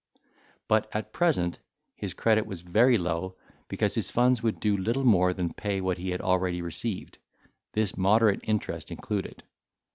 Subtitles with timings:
[0.67, 1.59] But at present
[1.95, 5.99] his credit was very low, because his funds would do little more than pay what
[5.99, 7.19] he had already received,
[7.73, 9.43] this moderate interest included.